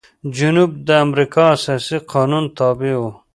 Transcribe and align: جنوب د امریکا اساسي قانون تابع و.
جنوب 0.35 0.71
د 0.87 0.89
امریکا 1.05 1.43
اساسي 1.55 1.97
قانون 2.13 2.45
تابع 2.57 2.93
و. 3.01 3.03